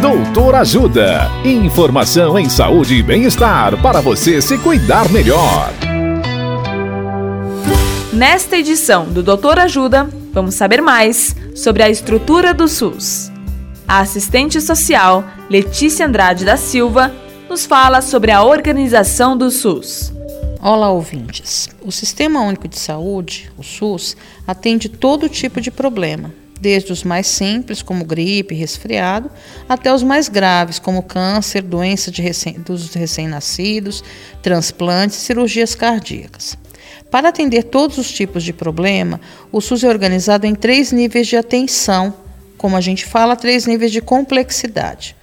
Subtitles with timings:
[0.00, 1.30] Doutor Ajuda.
[1.42, 5.72] Informação em saúde e bem-estar para você se cuidar melhor.
[8.12, 13.32] Nesta edição do Doutor Ajuda, vamos saber mais sobre a estrutura do SUS.
[13.88, 17.10] A assistente social Letícia Andrade da Silva
[17.48, 20.12] nos fala sobre a organização do SUS.
[20.60, 21.70] Olá, ouvintes.
[21.82, 24.14] O Sistema Único de Saúde, o SUS,
[24.46, 29.30] atende todo tipo de problema, desde os mais simples, como gripe, resfriado,
[29.68, 34.02] até os mais graves, como câncer, doença recém, dos recém-nascidos,
[34.42, 36.56] transplantes e cirurgias cardíacas.
[37.10, 39.20] Para atender todos os tipos de problema,
[39.52, 42.14] o SUS é organizado em três níveis de atenção,
[42.56, 45.14] como a gente fala, três níveis de complexidade.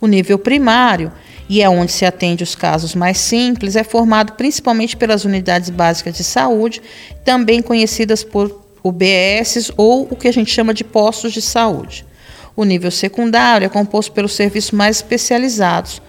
[0.00, 1.12] O nível primário
[1.48, 6.16] e é onde se atende os casos mais simples, é formado principalmente pelas unidades básicas
[6.16, 6.80] de saúde,
[7.24, 12.04] também conhecidas por UBS ou o que a gente chama de postos de saúde.
[12.54, 16.02] O nível secundário é composto pelos serviços mais especializados,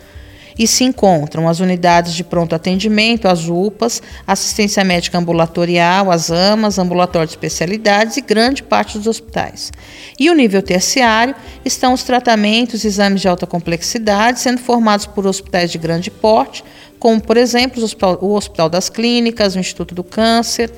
[0.58, 6.78] e se encontram as unidades de pronto atendimento, as UPAs, assistência médica ambulatorial, as AMAs,
[6.78, 9.72] ambulatório de especialidades e grande parte dos hospitais.
[10.20, 15.26] E o nível terciário estão os tratamentos e exames de alta complexidade, sendo formados por
[15.26, 16.64] hospitais de grande porte,
[17.00, 17.84] como, por exemplo,
[18.22, 20.72] o hospital das Clínicas, o Instituto do Câncer.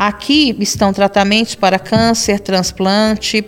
[0.00, 3.44] Aqui estão tratamentos para câncer, transplante,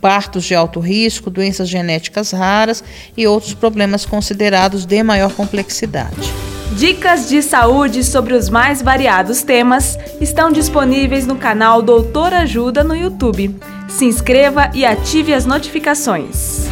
[0.00, 2.84] partos de alto risco, doenças genéticas raras
[3.16, 6.32] e outros problemas considerados de maior complexidade.
[6.76, 12.94] Dicas de saúde sobre os mais variados temas estão disponíveis no canal Doutor Ajuda no
[12.94, 13.56] YouTube.
[13.88, 16.71] Se inscreva e ative as notificações.